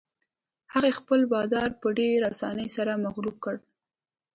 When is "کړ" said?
3.43-3.55